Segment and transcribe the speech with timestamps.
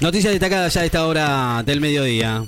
[0.00, 2.44] Noticias destacadas ya a esta hora del mediodía.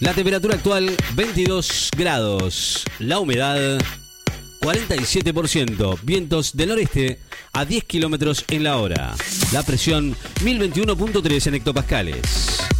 [0.00, 2.84] La temperatura actual 22 grados.
[2.98, 3.78] La humedad
[4.60, 6.00] 47%.
[6.02, 7.20] Vientos del noreste
[7.52, 9.14] a 10 kilómetros en la hora.
[9.52, 12.71] La presión 1021.3 en hectopascales.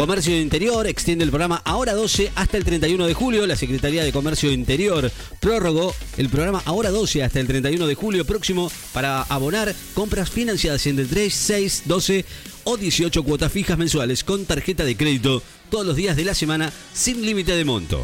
[0.00, 3.46] Comercio Interior extiende el programa Ahora 12 hasta el 31 de julio.
[3.46, 8.24] La Secretaría de Comercio Interior prorrogó el programa Ahora 12 hasta el 31 de julio
[8.24, 12.24] próximo para abonar compras financiadas entre 3, 6, 12
[12.64, 16.72] o 18 cuotas fijas mensuales con tarjeta de crédito todos los días de la semana
[16.94, 18.00] sin límite de monto.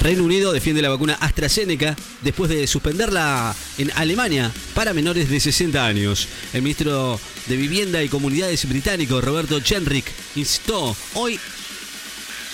[0.00, 5.84] Reino Unido defiende la vacuna AstraZeneca después de suspenderla en Alemania para menores de 60
[5.84, 6.28] años.
[6.52, 11.40] El ministro de Vivienda y Comunidades británico, Roberto Chenrick, instó hoy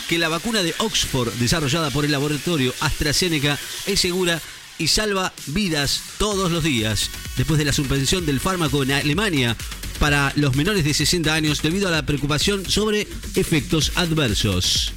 [0.08, 4.40] que la vacuna de Oxford desarrollada por el laboratorio AstraZeneca es segura
[4.78, 9.56] y salva vidas todos los días, después de la suspensión del fármaco en Alemania
[10.00, 14.92] para los menores de 60 años debido a la preocupación sobre efectos adversos.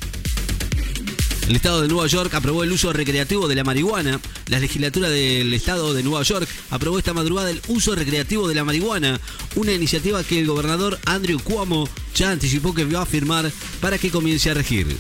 [1.48, 4.20] El Estado de Nueva York aprobó el uso recreativo de la marihuana.
[4.48, 8.66] La legislatura del Estado de Nueva York aprobó esta madrugada el uso recreativo de la
[8.66, 9.22] marihuana,
[9.56, 14.12] una iniciativa que el gobernador Andrew Cuomo ya anticipó que va a firmar para que
[14.12, 14.98] comience a regir.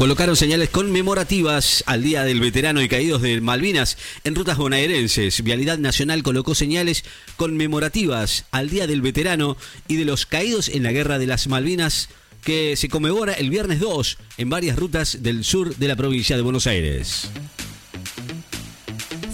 [0.00, 5.42] Colocaron señales conmemorativas al Día del Veterano y Caídos de Malvinas en rutas bonaerenses.
[5.42, 7.04] Vialidad Nacional colocó señales
[7.36, 12.08] conmemorativas al Día del Veterano y de los Caídos en la Guerra de las Malvinas
[12.42, 16.42] que se conmemora el viernes 2 en varias rutas del sur de la provincia de
[16.44, 17.28] Buenos Aires.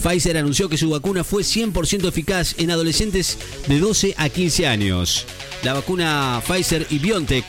[0.03, 5.27] Pfizer anunció que su vacuna fue 100% eficaz en adolescentes de 12 a 15 años.
[5.63, 7.45] La vacuna Pfizer y BioNTech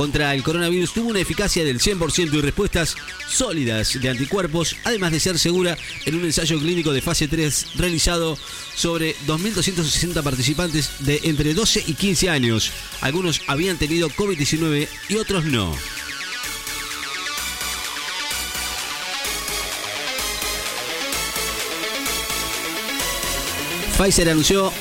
[0.00, 2.96] contra el coronavirus tuvo una eficacia del 100% y respuestas
[3.28, 5.76] sólidas de anticuerpos, además de ser segura
[6.06, 8.38] en un ensayo clínico de fase 3 realizado
[8.74, 12.72] sobre 2.260 participantes de entre 12 y 15 años.
[13.02, 15.76] Algunos habían tenido COVID-19 y otros no.
[23.98, 24.72] Pfizer anunció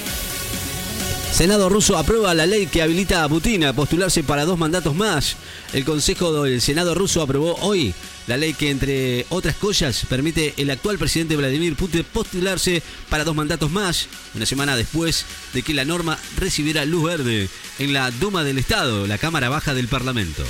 [1.40, 5.38] Senado ruso aprueba la ley que habilita a Putin a postularse para dos mandatos más.
[5.72, 7.94] El Consejo del Senado ruso aprobó hoy
[8.28, 13.38] la ley que, entre otras cosas, permite al actual presidente Vladimir Putin postularse para dos
[13.38, 17.48] mandatos más, una semana después de que la norma recibiera luz verde
[17.80, 20.44] en la Duma del Estado, la Cámara Baja del Parlamento.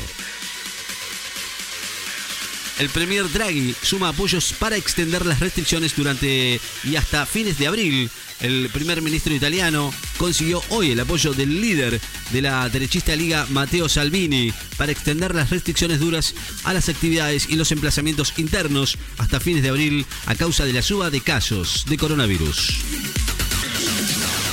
[2.79, 8.09] El Premier Draghi suma apoyos para extender las restricciones durante y hasta fines de abril
[8.39, 11.99] el primer ministro italiano consiguió hoy el apoyo del líder
[12.31, 16.35] de la derechista liga, Matteo Salvini, para extender las restricciones duras
[16.65, 20.81] a las actividades y los emplazamientos internos hasta fines de abril a causa de la
[20.81, 22.73] suba de casos de coronavirus.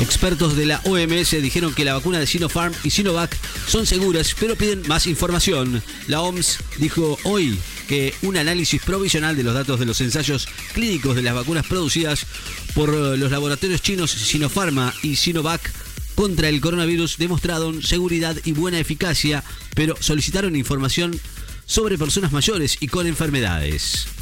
[0.00, 4.54] Expertos de la OMS dijeron que la vacuna de Sinopharm y Sinovac son seguras, pero
[4.54, 5.82] piden más información.
[6.06, 11.16] La OMS dijo hoy que un análisis provisional de los datos de los ensayos clínicos
[11.16, 12.26] de las vacunas producidas
[12.74, 15.72] por eh, los laboratorios chinos Sinopharma y Sinovac
[16.14, 21.18] contra el coronavirus demostraron seguridad y buena eficacia, pero solicitaron información
[21.66, 24.15] sobre personas mayores y con enfermedades.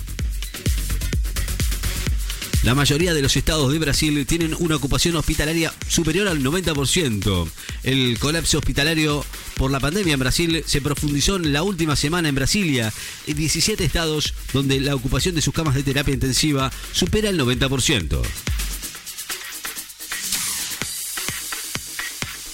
[2.64, 7.46] La mayoría de los estados de Brasil tienen una ocupación hospitalaria superior al 90%.
[7.82, 9.22] El colapso hospitalario
[9.58, 12.90] por la pandemia en Brasil se profundizó en la última semana en Brasilia,
[13.26, 18.22] en 17 estados donde la ocupación de sus camas de terapia intensiva supera el 90%.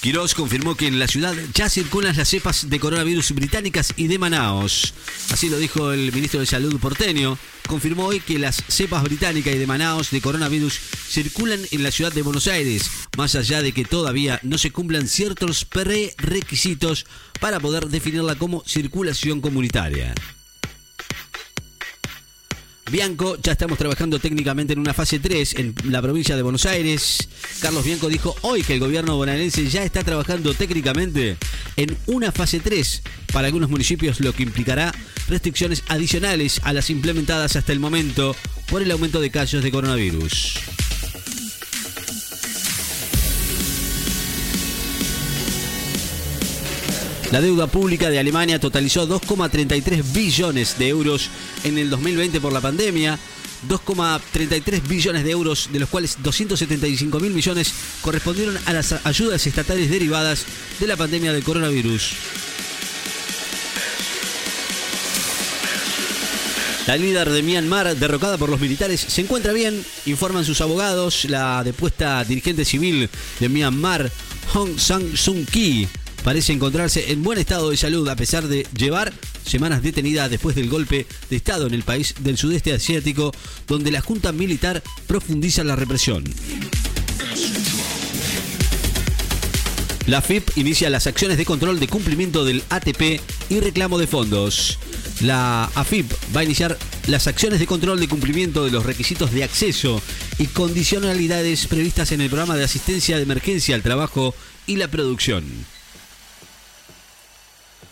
[0.01, 4.19] Quirós confirmó que en la ciudad ya circulan las cepas de coronavirus británicas y de
[4.19, 4.95] Manaos.
[5.31, 7.37] Así lo dijo el ministro de Salud porteño.
[7.69, 12.13] Confirmó hoy que las cepas británicas y de Manaos de coronavirus circulan en la ciudad
[12.13, 17.05] de Buenos Aires, más allá de que todavía no se cumplan ciertos prerequisitos
[17.39, 20.15] para poder definirla como circulación comunitaria.
[22.91, 27.29] Bianco, ya estamos trabajando técnicamente en una fase 3 en la provincia de Buenos Aires.
[27.61, 31.37] Carlos Bianco dijo hoy que el gobierno bonaerense ya está trabajando técnicamente
[31.77, 33.03] en una fase 3
[33.33, 34.93] para algunos municipios, lo que implicará
[35.29, 38.35] restricciones adicionales a las implementadas hasta el momento
[38.69, 40.80] por el aumento de casos de coronavirus.
[47.31, 51.31] La deuda pública de Alemania totalizó 2,33 billones de euros
[51.63, 53.19] en el 2020 por la pandemia.
[53.69, 59.91] 2,33 billones de euros, de los cuales 275 mil millones correspondieron a las ayudas estatales
[59.91, 60.45] derivadas
[60.81, 62.15] de la pandemia del coronavirus.
[66.89, 71.27] La líder de Myanmar, derrocada por los militares, se encuentra bien, informan sus abogados.
[71.27, 74.11] La depuesta dirigente civil de Myanmar,
[74.53, 75.87] Hong Sang-sung Ki,
[76.25, 79.13] parece encontrarse en buen estado de salud a pesar de llevar
[79.45, 83.33] semanas detenida después del golpe de Estado en el país del sudeste asiático,
[83.67, 86.25] donde la Junta Militar profundiza la represión.
[90.07, 94.79] La FIP inicia las acciones de control de cumplimiento del ATP y reclamo de fondos.
[95.21, 99.45] La AFIP va a iniciar las acciones de control de cumplimiento de los requisitos de
[99.45, 100.01] acceso
[100.39, 104.35] y condicionalidades previstas en el programa de asistencia de emergencia al trabajo
[104.67, 105.45] y la producción.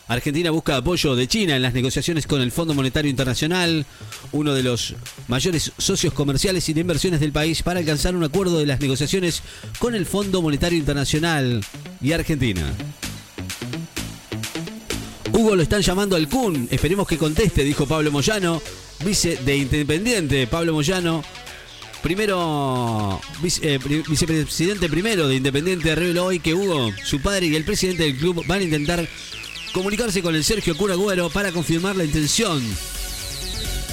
[0.09, 3.85] Argentina busca apoyo de China en las negociaciones con el Fondo Monetario Internacional,
[4.33, 4.95] uno de los
[5.29, 9.43] mayores socios comerciales y de inversiones del país, para alcanzar un acuerdo de las negociaciones
[9.79, 11.63] con el Fondo Monetario Internacional
[12.01, 12.73] y Argentina.
[15.31, 18.63] Hugo lo están llamando al CUN, esperemos que conteste, dijo Pablo Moyano,
[19.05, 21.23] vice de Independiente, Pablo Moyano.
[22.03, 23.21] Primero,
[23.61, 23.79] eh,
[24.09, 28.45] vicepresidente primero de Independiente reveló hoy que Hugo, su padre y el presidente del club
[28.47, 29.09] van a intentar
[29.73, 32.63] comunicarse con el Sergio Curagüero para confirmar la intención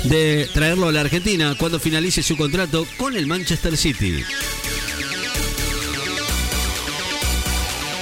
[0.05, 4.23] de traerlo a la Argentina cuando finalice su contrato con el Manchester City.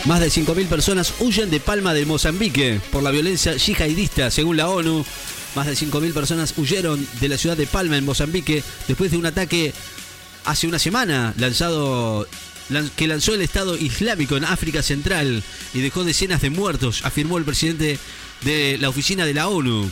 [0.06, 4.68] Más de 5.000 personas huyen de Palma de Mozambique por la violencia yihadista, según la
[4.68, 5.06] ONU.
[5.56, 9.26] Más de 5.000 personas huyeron de la ciudad de Palma en Mozambique después de un
[9.26, 9.74] ataque
[10.44, 12.28] hace una semana lanzado
[12.96, 15.44] que lanzó el Estado Islámico en África Central
[15.74, 18.00] y dejó decenas de muertos, afirmó el presidente
[18.42, 19.90] de la oficina de la ONU.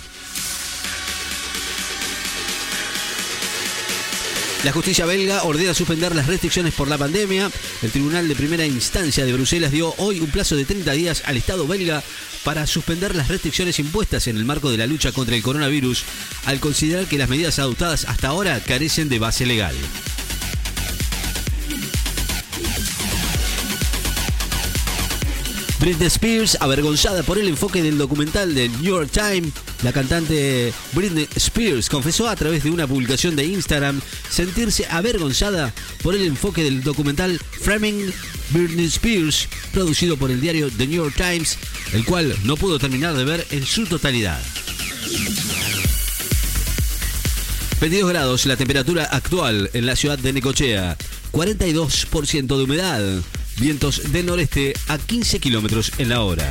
[4.64, 7.50] La justicia belga ordena suspender las restricciones por la pandemia.
[7.82, 11.36] El Tribunal de Primera Instancia de Bruselas dio hoy un plazo de 30 días al
[11.36, 12.04] Estado belga
[12.44, 16.04] para suspender las restricciones impuestas en el marco de la lucha contra el coronavirus,
[16.46, 19.76] al considerar que las medidas adoptadas hasta ahora carecen de base legal.
[25.82, 29.52] Britney Spears, avergonzada por el enfoque del documental del New York Times,
[29.82, 34.00] la cantante Britney Spears confesó a través de una publicación de Instagram
[34.30, 35.74] sentirse avergonzada
[36.04, 38.14] por el enfoque del documental Framing
[38.52, 41.58] Britney Spears, producido por el diario The New York Times,
[41.94, 44.40] el cual no pudo terminar de ver en su totalidad.
[47.80, 50.96] 22 grados la temperatura actual en la ciudad de Necochea,
[51.32, 53.24] 42% de humedad.
[53.62, 56.50] Vientos del noreste a 15 kilómetros en la hora.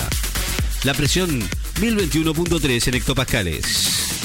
[0.84, 1.40] La presión
[1.80, 4.20] 1021.3 en hectopascales.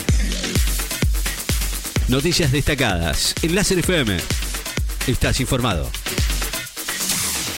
[2.07, 4.17] Noticias destacadas en Láser FM.
[5.07, 5.89] Estás informado.